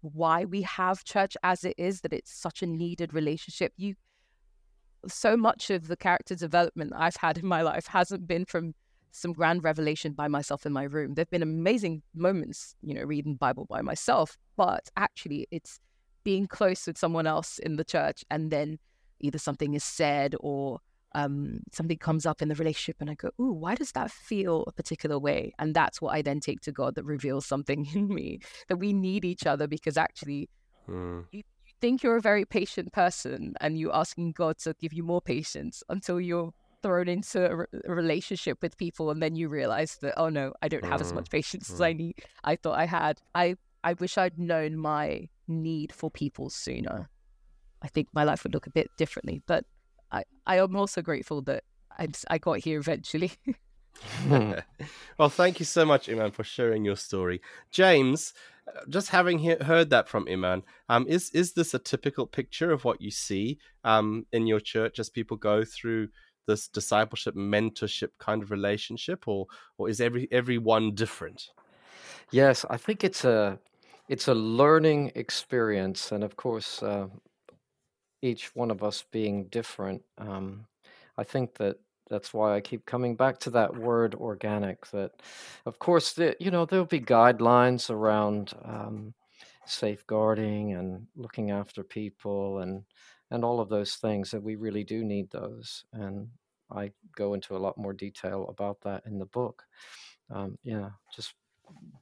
[0.00, 3.72] why we have church as it is, that it's such a needed relationship.
[3.76, 3.94] You,
[5.08, 8.74] so much of the character development I've had in my life hasn't been from
[9.12, 11.14] some grand revelation by myself in my room.
[11.14, 15.80] There've been amazing moments, you know, reading Bible by myself, but actually it's
[16.22, 18.78] being close with someone else in the church and then
[19.20, 20.78] either something is said or
[21.14, 24.64] um, something comes up in the relationship and I go, ooh, why does that feel
[24.66, 25.52] a particular way?
[25.58, 28.92] And that's what I then take to God that reveals something in me that we
[28.92, 30.48] need each other because actually
[30.88, 31.24] Mm.
[31.32, 35.02] you, you think you're a very patient person and you're asking God to give you
[35.02, 36.50] more patience until you're
[36.82, 40.52] thrown into a, re- a relationship with people and then you realize that oh no
[40.62, 43.56] I don't have as Mm, much patience as I need I thought I had I
[43.84, 47.10] I wish I'd known my need for people sooner
[47.82, 49.64] I think my life would look a bit differently but
[50.12, 51.64] I I am also grateful that
[51.98, 53.32] I I got here eventually
[55.18, 57.40] well, thank you so much, Iman, for sharing your story.
[57.70, 58.32] James,
[58.68, 62.72] uh, just having he- heard that from Iman, um, is is this a typical picture
[62.72, 66.08] of what you see um, in your church as people go through
[66.46, 69.46] this discipleship, mentorship kind of relationship, or
[69.78, 71.50] or is every everyone different?
[72.30, 73.58] Yes, I think it's a
[74.08, 77.08] it's a learning experience, and of course, uh,
[78.22, 80.02] each one of us being different.
[80.18, 80.66] Um,
[81.16, 81.76] I think that
[82.08, 84.90] that's why I keep coming back to that word organic.
[84.90, 85.12] That,
[85.64, 89.14] of course, the, you know there'll be guidelines around um,
[89.66, 92.84] safeguarding and looking after people and
[93.30, 95.84] and all of those things that we really do need those.
[95.92, 96.28] And
[96.72, 99.64] I go into a lot more detail about that in the book.
[100.30, 101.34] Um, yeah, just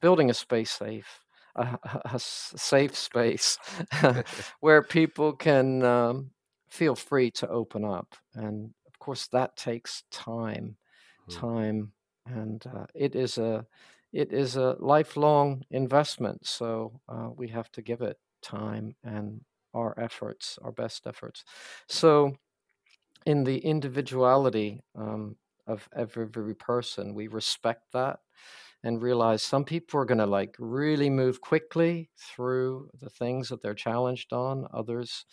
[0.01, 1.23] building a space safe,
[1.59, 1.79] a,
[2.13, 3.57] a- safe space
[4.61, 6.31] where people can um,
[6.69, 8.15] feel free to open up.
[8.35, 10.77] And of course, that takes time,
[11.27, 11.45] Mm.
[11.47, 11.93] time,
[12.25, 13.65] and uh, it is a
[14.13, 16.45] it is a lifelong investment.
[16.47, 19.41] So uh, we have to give it time and
[19.73, 21.43] our efforts, our best efforts.
[21.87, 22.35] So
[23.25, 25.35] in the individuality um,
[25.67, 28.19] of every person, we respect that
[28.83, 33.61] and realize some people are going to like really move quickly through the things that
[33.61, 35.25] they're challenged on, others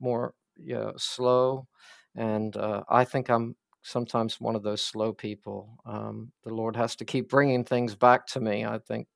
[0.00, 1.66] more you know, slow.
[2.14, 5.78] And uh, I think I'm sometimes one of those slow people.
[5.86, 8.64] Um, the Lord has to keep bringing things back to me.
[8.64, 9.08] I think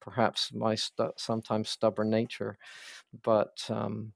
[0.00, 2.58] perhaps my stu- sometimes stubborn nature,
[3.22, 4.12] but um,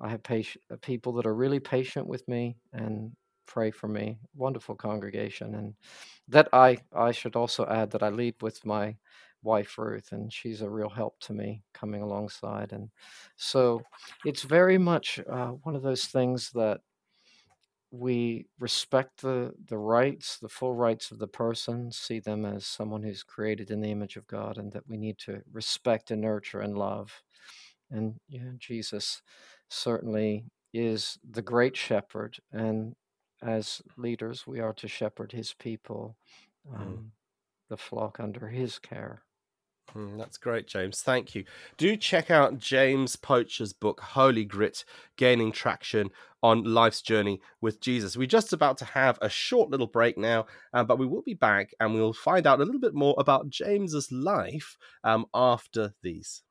[0.00, 3.12] I have patient, people that are really patient with me and
[3.48, 4.18] pray for me.
[4.36, 5.74] Wonderful congregation, and
[6.28, 8.96] that I I should also add that I lead with my
[9.42, 12.72] wife Ruth, and she's a real help to me coming alongside.
[12.72, 12.90] And
[13.36, 13.82] so
[14.24, 16.80] it's very much uh, one of those things that
[17.90, 23.02] we respect the the rights, the full rights of the person, see them as someone
[23.02, 26.60] who's created in the image of God, and that we need to respect and nurture
[26.60, 27.22] and love.
[27.90, 29.22] And yeah, Jesus
[29.70, 32.94] certainly is the great shepherd, and
[33.42, 36.16] as leaders, we are to shepherd his people,
[36.74, 37.12] um,
[37.68, 39.22] the flock under his care.
[39.94, 41.00] Mm, that's great, James.
[41.00, 41.44] Thank you.
[41.76, 44.84] Do check out James Poch's book, Holy Grit
[45.16, 46.10] Gaining Traction
[46.42, 48.16] on Life's Journey with Jesus.
[48.16, 51.34] We're just about to have a short little break now, uh, but we will be
[51.34, 56.42] back and we'll find out a little bit more about James's life um, after these.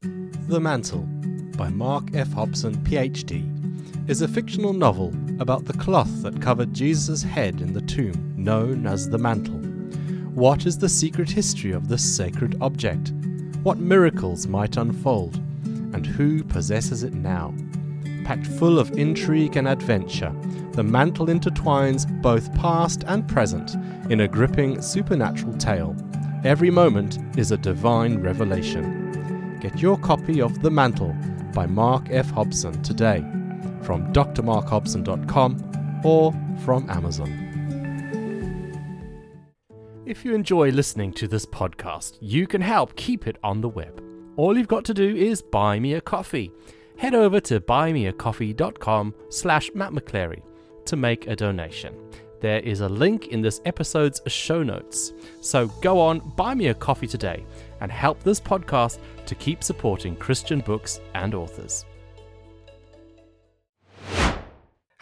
[0.00, 1.06] The Mantle
[1.56, 2.32] by Mark F.
[2.32, 3.51] Hobson, PhD,
[4.08, 8.86] is a fictional novel about the cloth that covered Jesus' head in the tomb known
[8.86, 9.58] as the mantle.
[10.34, 13.12] What is the secret history of this sacred object?
[13.62, 15.36] What miracles might unfold?
[15.94, 17.54] And who possesses it now?
[18.24, 20.34] Packed full of intrigue and adventure,
[20.72, 23.76] the mantle intertwines both past and present
[24.10, 25.94] in a gripping supernatural tale.
[26.44, 29.58] Every moment is a divine revelation.
[29.60, 31.14] Get your copy of The Mantle
[31.52, 32.30] by Mark F.
[32.30, 33.24] Hobson today
[33.82, 36.32] from drmarkhobson.com or
[36.64, 37.52] from Amazon.
[40.04, 44.02] If you enjoy listening to this podcast, you can help keep it on the web.
[44.36, 46.50] All you've got to do is buy me a coffee.
[46.96, 50.42] Head over to buymeacoffee.com slash Matt McChlery
[50.86, 51.94] to make a donation.
[52.40, 55.12] There is a link in this episode's show notes.
[55.40, 57.44] So go on, buy me a coffee today
[57.80, 61.84] and help this podcast to keep supporting Christian books and authors.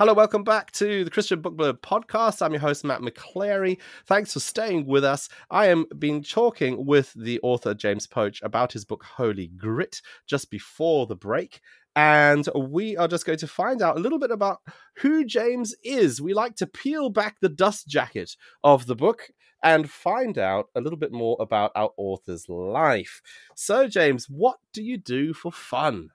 [0.00, 2.40] Hello, welcome back to the Christian Book Blurb podcast.
[2.40, 3.78] I'm your host, Matt McChlery.
[4.06, 5.28] Thanks for staying with us.
[5.50, 10.50] I am been talking with the author, James Poch about his book, Holy Grit, just
[10.50, 11.60] before the break.
[11.94, 14.60] And we are just going to find out a little bit about
[15.00, 16.18] who James is.
[16.18, 19.28] We like to peel back the dust jacket of the book
[19.62, 23.20] and find out a little bit more about our author's life.
[23.54, 26.08] So, James, what do you do for fun?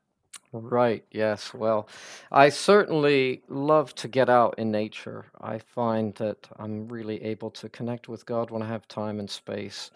[0.57, 1.53] Right, yes.
[1.53, 1.89] Well,
[2.31, 5.25] I certainly love to get out in nature.
[5.41, 9.29] I find that I'm really able to connect with God when I have time and
[9.29, 9.91] space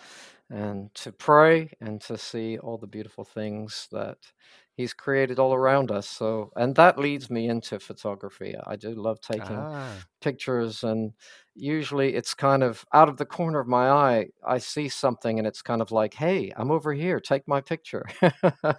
[0.50, 4.18] and to pray and to see all the beautiful things that
[4.76, 6.10] he's created all around us.
[6.10, 8.56] So, and that leads me into photography.
[8.66, 11.14] I do love taking Ah, pictures and
[11.56, 15.48] usually it's kind of out of the corner of my eye i see something and
[15.48, 18.06] it's kind of like hey i'm over here take my picture.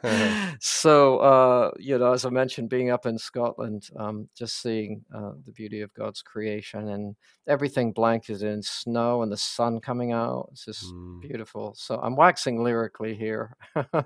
[0.61, 5.33] So uh, you know as i mentioned being up in scotland um, just seeing uh,
[5.44, 7.16] the beauty of god's creation and
[7.48, 11.74] everything blanketed in snow and the sun coming out it's just mm, beautiful.
[11.76, 13.57] So i'm waxing lyrically here.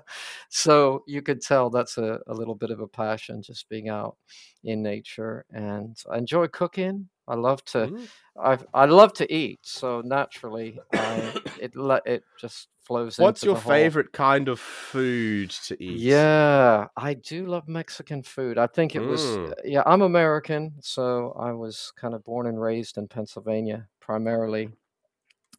[0.49, 4.15] So you could tell that's a, a little bit of a passion just being out
[4.63, 8.07] in nature and i enjoy cooking i love to mm.
[8.37, 13.55] I I love to eat, so naturally, I it le- it just flows What's your
[13.55, 13.71] whole.
[13.71, 15.99] favorite kind of food to eat?
[15.99, 18.57] Yeah, I do love Mexican food.
[18.57, 19.53] I think it was Mm.
[19.63, 19.83] yeah.
[19.85, 24.69] I'm American, so I was kind of born and raised in Pennsylvania primarily,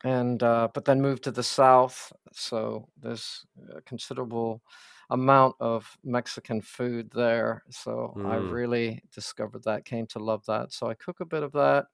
[0.04, 2.12] and uh, but then moved to the South.
[2.32, 4.62] So there's a considerable
[5.10, 7.62] amount of Mexican food there.
[7.70, 8.52] So I Mm.
[8.52, 10.72] really discovered that, came to love that.
[10.72, 11.86] So I cook a bit of that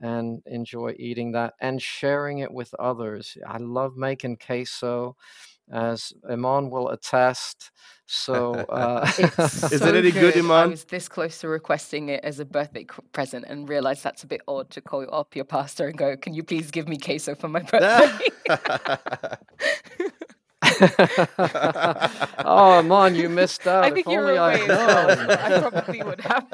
[0.00, 3.36] and enjoy eating that and sharing it with others.
[3.46, 5.16] I love making queso,
[5.70, 7.70] as Iman will attest.
[8.06, 10.70] So, uh, It's Is so it any good, I Iman?
[10.70, 14.26] was this close to requesting it as a birthday c- present and realized that's a
[14.26, 17.34] bit odd to call up your pastor and go, "Can you please give me queso
[17.34, 18.28] for my birthday?"
[22.44, 23.84] oh, Iman, you missed out.
[23.84, 25.10] I If think you're only away I'd well.
[25.10, 26.46] I probably would have.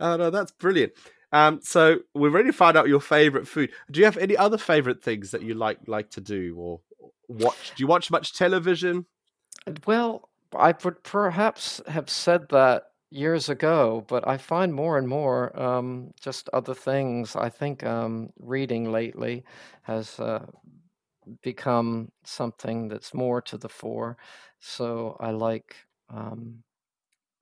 [0.00, 0.92] oh no, that's brilliant.
[1.34, 3.72] Um, so we've already found out your favorite food.
[3.90, 6.80] Do you have any other favorite things that you like like to do or
[7.26, 7.72] watch?
[7.74, 9.06] Do you watch much television?
[9.84, 15.60] Well, I would perhaps have said that years ago, but I find more and more
[15.60, 17.34] um, just other things.
[17.34, 19.42] I think um, reading lately
[19.82, 20.46] has uh,
[21.42, 24.18] become something that's more to the fore.
[24.60, 25.74] So I like
[26.10, 26.62] um,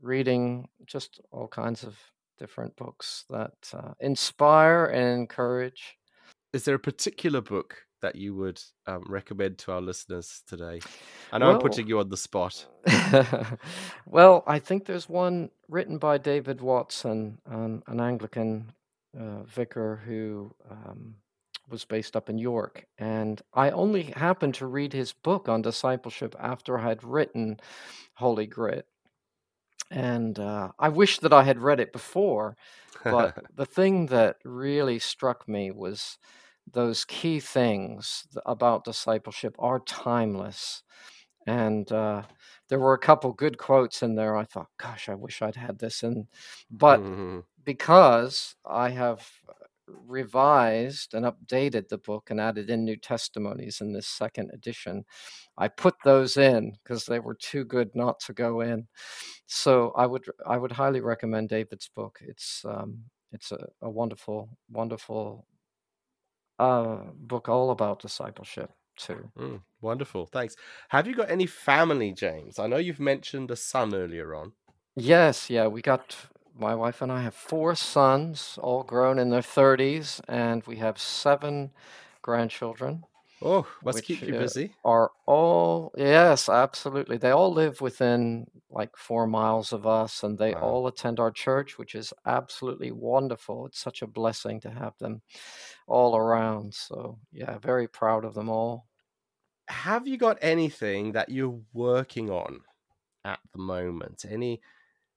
[0.01, 1.99] reading just all kinds of
[2.43, 5.97] different books that uh, inspire and encourage.
[6.53, 10.81] Is there a particular book that you would um, recommend to our listeners today?
[11.33, 12.67] I know I'm putting you on the spot.
[14.07, 18.73] well, I think there's one written by David Watson, um, an Anglican
[19.17, 21.15] uh, vicar who um,
[21.71, 22.87] was based up in York.
[22.99, 27.61] And I only happened to read his book on discipleship after I had written
[28.15, 28.87] Holy Grit.
[29.93, 32.57] And uh, I wish that I had read it before,
[33.09, 36.19] but the thing that really struck me was
[36.71, 40.83] those key things about discipleship are timeless.
[41.47, 42.25] And uh,
[42.69, 44.37] there were a couple good quotes in there.
[44.37, 46.03] I thought, gosh, I wish I'd had this.
[46.03, 46.29] And
[46.71, 47.43] but Mhm.
[47.65, 49.29] because I have
[49.87, 55.05] revised and updated the book and added in new testimonies in this second edition,
[55.59, 58.87] I put those in because they were too good not to go in.
[59.47, 62.19] So I would I would highly recommend David's book.
[62.23, 65.47] It's um, it's a, a wonderful wonderful
[66.59, 68.71] uh, book all about discipleship.
[68.97, 69.31] too.
[69.39, 70.27] Mm, wonderful.
[70.27, 70.55] Thanks.
[70.91, 72.59] Have you got any family, James?
[72.59, 74.53] I know you've mentioned a son earlier on.
[74.97, 76.17] Yes, yeah, we got
[76.55, 80.99] my wife and I have four sons, all grown in their 30s, and we have
[80.99, 81.73] seven
[82.23, 83.07] grandchildren.
[83.43, 84.75] Oh, must keep you uh, busy.
[84.85, 87.19] are all yes, absolutely.
[87.19, 90.57] They all live within like four miles of us, and they Wow.
[90.57, 93.67] all attend our church, which is absolutely wonderful.
[93.67, 95.23] It's such a blessing to have them
[95.89, 96.75] all around.
[96.75, 98.89] So yeah, very proud of them all.
[99.69, 102.61] Have you got anything that you're working on
[103.25, 104.25] at the moment?
[104.29, 104.63] Any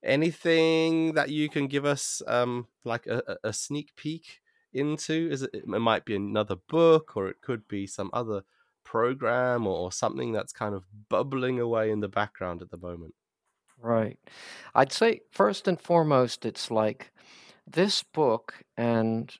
[0.05, 4.41] anything that you can give us um like a, a sneak peek
[4.73, 5.29] into?
[5.31, 8.43] Is it it might be another book or it could be some other
[8.85, 13.13] program or, or something that's kind of bubbling away in the background at the moment.
[13.81, 14.17] Right.
[14.73, 17.11] I'd say first and foremost, it's like
[17.67, 19.35] this book and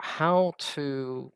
[0.00, 1.32] how to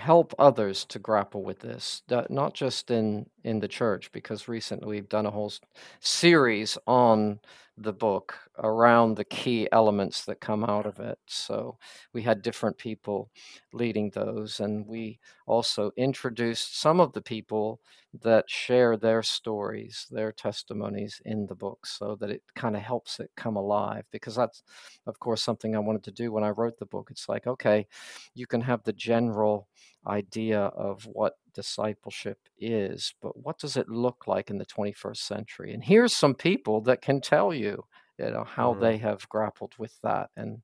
[0.00, 5.10] help others to grapple with this not just in in the church because recently we've
[5.10, 5.52] done a whole
[6.00, 7.38] series on
[7.82, 11.78] the book around the key elements that come out of it so
[12.12, 13.30] we had different people
[13.72, 17.80] leading those and we also introduced some of the people
[18.12, 23.18] that share their stories their testimonies in the book so that it kind of helps
[23.18, 24.62] it come alive because that's
[25.06, 27.08] of course something i wanted to do when i wrote the book.
[27.10, 27.86] It's like okay
[28.34, 29.68] you can have the general
[30.06, 35.72] idea of what discipleship is, but what does it look like in the 21st century?
[35.74, 37.84] And here's some people that can tell you,
[38.18, 38.80] you know, how Mhm.
[38.80, 40.62] they have grappled with that and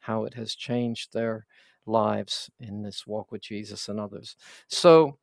[0.00, 1.46] how it has changed their
[1.86, 4.36] lives in this walk with Jesus and others.
[4.68, 5.18] So,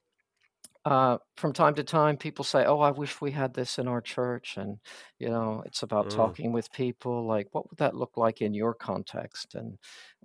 [0.92, 4.02] uh, from time to time, people say, "Oh, I wish we had this in our
[4.02, 4.80] church," and
[5.20, 6.10] you know, it's about Mm.
[6.10, 7.26] talking with people.
[7.28, 9.78] Like, what would that look like in your context, and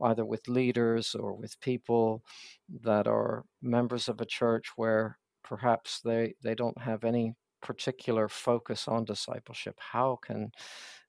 [0.03, 2.23] either with leaders or with people
[2.69, 8.89] that are members of a church where perhaps they they don't have any particular focus
[8.89, 9.77] on discipleship.
[9.81, 10.53] How can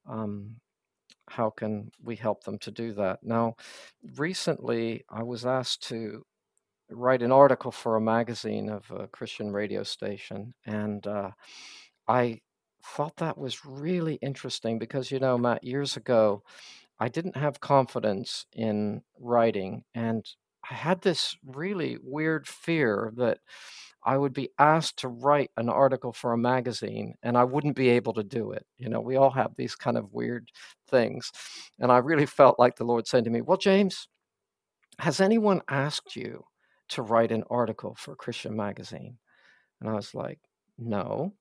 [0.06, 0.62] um,
[1.30, 3.24] how can we help them to do that?
[3.24, 3.56] Now,
[4.18, 6.26] recently, I was asked to
[6.96, 11.32] write an article for a magazine of a Christian radio station, and uh,
[12.08, 12.42] I
[12.86, 16.44] thought that was really interesting because, you know, Matt, years ago,
[17.00, 20.26] I didn't have confidence in writing, and
[20.70, 23.40] I had this really weird fear that
[24.06, 27.90] I would be asked to write an article for a magazine and I wouldn't be
[27.90, 28.66] able to do it.
[28.78, 30.50] You know, we all have these kind of weird
[30.90, 31.32] things.
[31.80, 34.08] And I really felt like the Lord said to me, Well, James,
[35.00, 36.44] has anyone asked you
[36.90, 39.18] to write an article for Christian magazine?
[39.82, 40.40] And I was like,
[40.78, 41.34] no.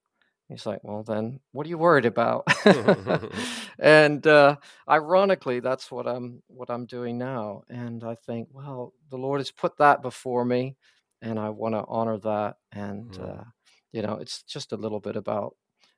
[0.48, 2.46] He's like, well, then what are you worried about?
[3.78, 4.56] and uh,
[4.88, 7.62] ironically, that's what I'm what I'm doing now.
[7.68, 10.76] And I think, well, the Lord has put that before me,
[11.22, 12.56] and I want to honor that.
[12.72, 13.40] And Mm.
[13.40, 13.44] uh,
[13.92, 15.56] you know, it's just a little bit about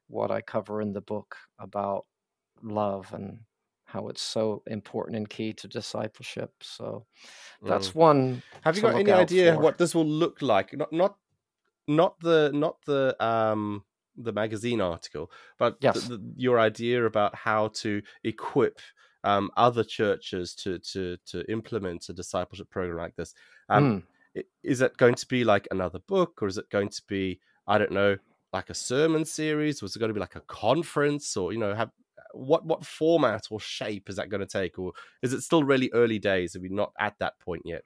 [0.09, 2.07] what I cover in the book about
[2.63, 3.41] love and
[3.95, 6.51] how it's so important and key to discipleship.
[6.61, 7.07] So
[7.63, 7.69] Mm.
[7.69, 9.63] that's one Have you got any idea for.
[9.63, 10.73] what this will look like?
[10.75, 11.17] Not not
[11.89, 13.85] not the not the um
[14.17, 15.97] the magazine article, but Yes.
[16.09, 18.81] the, your idea about how to equip
[19.23, 23.35] um other churches to to to implement a discipleship program like this.
[23.69, 24.03] Um, Mm.
[24.63, 27.79] is it going to be like another book, or is it going to be I
[27.79, 28.17] don't know,
[28.53, 31.59] like a sermon series, or is it going to be like a conference, or you
[31.59, 31.91] know, have
[32.37, 35.91] what what format or shape is that going to take, or is it still really
[35.93, 36.57] early days?
[36.57, 37.85] Are we not at that point yet?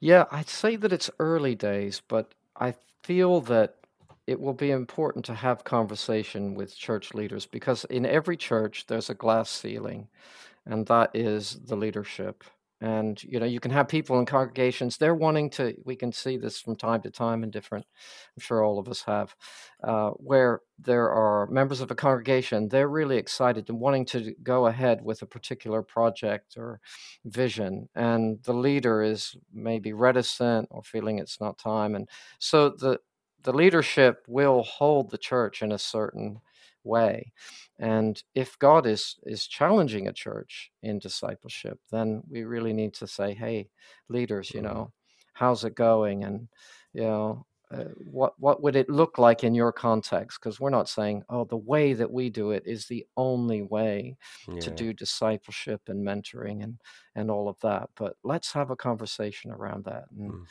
[0.00, 3.76] Yeah, I'd say that it's early days, but I feel that
[4.26, 9.10] it will be important to have conversation with church leaders because in every church there's
[9.10, 10.08] a glass ceiling,
[10.66, 12.44] and that is the leadership.
[12.80, 16.36] And you know, you can have people in congregations, they're wanting to, we can see
[16.36, 17.84] this from time to time in different,
[18.36, 19.34] I'm sure all of us have,
[19.82, 24.66] uh, where there are members of a congregation, they're really excited and wanting to go
[24.66, 26.80] ahead with a particular project or
[27.24, 32.08] vision and the leader is maybe reticent or feeling it's not time and
[32.38, 32.98] so the
[33.42, 36.40] the leadership will hold the church in a certain
[36.84, 37.32] way
[37.78, 43.06] and if god is is challenging a church in discipleship then we really need to
[43.06, 43.68] say hey
[44.08, 44.62] leaders you Mhm.
[44.62, 44.92] know
[45.34, 46.24] how's it going?
[46.24, 46.48] And
[46.92, 50.40] you know uh, what what would it look like in your context?
[50.40, 54.16] Because we're not saying oh the way that we do it is the only way
[54.60, 56.80] to do discipleship and mentoring and
[57.14, 57.90] and all of that.
[57.96, 60.48] But let's have a conversation around that and Mm.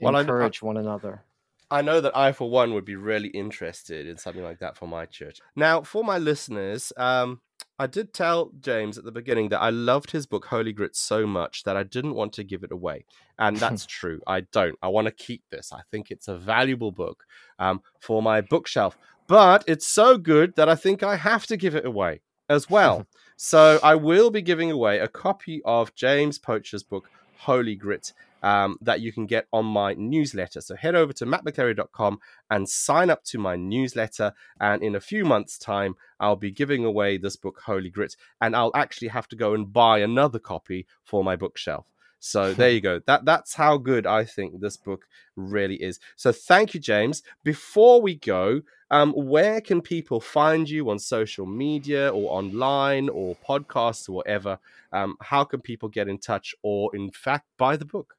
[0.00, 1.24] Well, I, I encourage one another
[1.70, 4.88] I know that I, for one, would be really interested in something like that for
[4.88, 5.38] my church.
[5.54, 7.40] Now, for my listeners, um,
[7.78, 11.26] I did tell James at the beginning that I loved his book Holy Grit so
[11.26, 13.04] much that I didn't want to give it away,
[13.38, 14.20] and that's true.
[14.26, 14.76] I don't.
[14.82, 15.72] I want to keep this.
[15.72, 17.24] I think it's a valuable book
[17.58, 21.74] um, for my bookshelf, but it's so good that I think I have to give
[21.74, 23.06] it away as well.
[23.36, 27.08] so I will be giving away a copy of James Poch's book
[27.38, 28.12] Holy Grit
[28.42, 30.60] um, that you can get on my newsletter.
[30.60, 32.18] So head over to mattmcchlery.com
[32.50, 34.32] and sign up to my newsletter.
[34.60, 38.54] And in a few months' time, I'll be giving away this book, Holy Grit, and
[38.56, 41.86] I'll actually have to go and buy another copy for my bookshelf.
[42.20, 43.00] So there you go.
[43.06, 45.98] That that's how good I think this book really is.
[46.16, 47.22] So thank you, James.
[47.42, 53.36] Before we go, um, where can people find you on social media or online or
[53.48, 54.58] podcasts or whatever?
[54.92, 58.16] Um, how can people get in touch or, in fact, buy the book?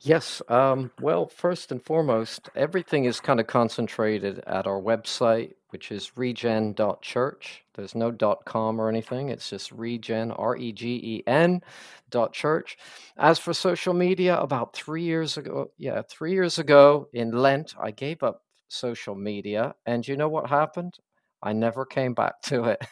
[0.00, 0.42] Yes.
[0.48, 6.16] Um, well, first and foremost, everything is kind of concentrated at our website, which is
[6.16, 7.64] regen.church.
[7.74, 9.28] There's no .dot .com or anything.
[9.30, 11.62] It's just regen, R-E-G-E-N
[12.10, 12.76] dot church.
[13.16, 17.90] As for social media, about three years ago, yeah, three years ago in Lent, I
[17.90, 20.94] gave up social media, and you know what happened?
[21.42, 22.84] I never came back to it.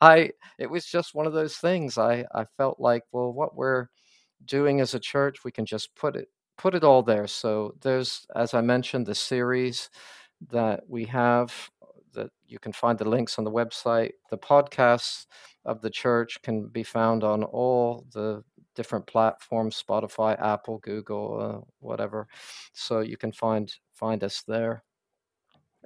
[0.00, 1.98] I it was just one of those things.
[1.98, 3.88] I I felt like, well, what we're
[4.46, 7.26] doing as a church, we can just put it put it all there.
[7.26, 9.90] So there's, as I mentioned, the series
[10.50, 11.52] that we have
[12.14, 14.12] that you can find the links on the website.
[14.30, 15.26] The podcasts
[15.64, 21.70] of the church can be found on all the different platforms spotify apple google uh,
[21.78, 22.26] whatever
[22.72, 24.82] so you can find find us there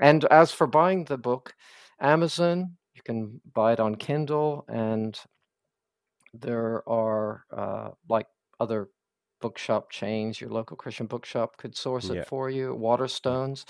[0.00, 1.54] and as for buying the book
[2.00, 5.20] amazon you can buy it on kindle and
[6.34, 8.26] there are uh, like
[8.60, 8.88] other
[9.40, 10.40] bookshop chains.
[10.40, 12.20] Your local Christian bookshop could source Yeah.
[12.20, 12.74] it for you.
[12.74, 13.64] Waterstones.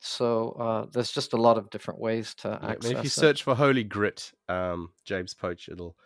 [0.00, 3.12] So uh, there's just a lot of different ways to Yeah, access if you it.
[3.12, 5.96] search for Holy Grit, um, James Poch, it'll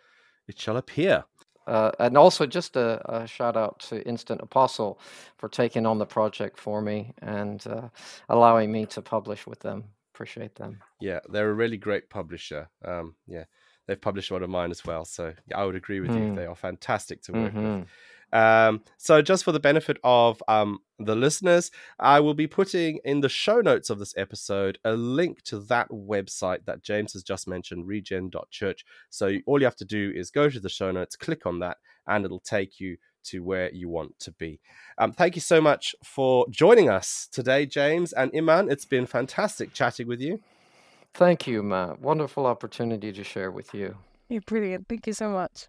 [0.47, 1.23] it shall appear.
[1.65, 4.99] Uh, and also just a, a shout out to Instant Apostle
[5.37, 7.89] for taking on the project for me and uh,
[8.29, 9.83] allowing me to publish with them.
[10.13, 10.79] Appreciate them.
[11.01, 12.69] Yeah, they're a really great publisher.
[12.85, 13.43] Um, yeah,
[13.85, 16.21] they've published one of mine as well, so I would agree with you.
[16.21, 16.35] Mm.
[16.35, 17.87] They are fantastic to work with.
[18.33, 23.21] Um, so, just for the benefit of um, the listeners, I will be putting in
[23.21, 27.47] the show notes of this episode a link to that website that James has just
[27.47, 28.85] mentioned, regen.church.
[29.09, 31.77] So, all you have to do is go to the show notes, click on that,
[32.07, 34.59] and it'll take you to where you want to be.
[34.97, 38.69] Um, thank you so much for joining us today, James and Iman.
[38.71, 40.39] It's been fantastic chatting with you.
[41.13, 41.99] Thank you, Matt.
[41.99, 43.97] Wonderful opportunity to share with you.
[44.29, 44.87] You're brilliant.
[44.87, 45.67] Thank you so much.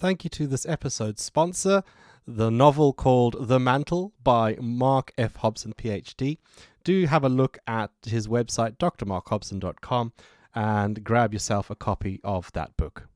[0.00, 1.82] Thank you to this episode's sponsor,
[2.26, 5.36] the novel called The Mantle by Mark F.
[5.36, 6.38] Hobson, PhD.
[6.84, 10.14] Do have a look at his website, drmarkhobson.com,
[10.54, 13.08] and grab yourself a copy of that book.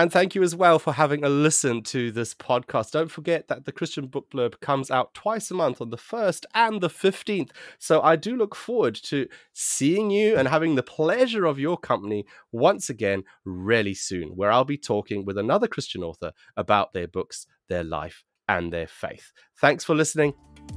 [0.00, 2.92] And thank you as well for having a listen to this podcast.
[2.92, 6.46] Don't forget that the Christian Book Blurb comes out twice a month on the 1st
[6.54, 7.50] and the 15th.
[7.78, 12.24] So I do look forward to seeing you and having the pleasure of your company
[12.50, 17.46] once again really soon, where I'll be talking with another Christian author about their books,
[17.68, 19.32] their life, and their faith.
[19.60, 20.32] Thanks for listening.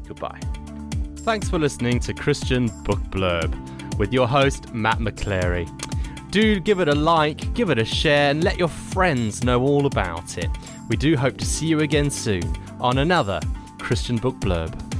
[0.05, 0.41] Goodbye.
[1.19, 5.92] Thanks for listening to Christian Book Blurb with your host, Matt McChlery.
[6.33, 9.85] Do give it a like, give it a share, and let your friends know all
[9.85, 10.49] about it.
[10.89, 13.39] We do hope to see you again soon on another
[13.77, 14.92] Christian Book Blurb.